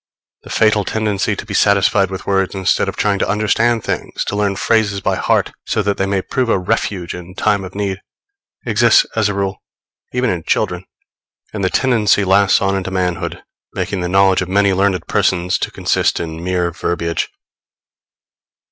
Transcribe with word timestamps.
The 0.41 0.49
fatal 0.49 0.83
tendency 0.83 1.35
to 1.35 1.45
be 1.45 1.53
satisfied 1.53 2.09
with 2.09 2.25
words 2.25 2.55
instead 2.55 2.89
of 2.89 2.95
trying 2.95 3.19
to 3.19 3.29
understand 3.29 3.83
things 3.83 4.25
to 4.25 4.35
learn 4.35 4.55
phrases 4.55 4.99
by 4.99 5.15
heart, 5.15 5.51
so 5.67 5.83
that 5.83 5.97
they 5.97 6.07
may 6.07 6.23
prove 6.23 6.49
a 6.49 6.57
refuge 6.57 7.13
in 7.13 7.35
time 7.35 7.63
of 7.63 7.75
need, 7.75 8.01
exists, 8.65 9.05
as 9.15 9.29
a 9.29 9.35
rule, 9.35 9.61
even 10.11 10.31
in 10.31 10.41
children; 10.41 10.85
and 11.53 11.63
the 11.63 11.69
tendency 11.69 12.23
lasts 12.23 12.63
on 12.63 12.75
into 12.75 12.89
manhood, 12.89 13.43
making 13.75 14.01
the 14.01 14.09
knowledge 14.09 14.41
of 14.41 14.49
many 14.49 14.73
learned 14.73 15.05
persons 15.05 15.59
to 15.59 15.69
consist 15.69 16.19
in 16.19 16.43
mere 16.43 16.71
verbiage. 16.71 17.29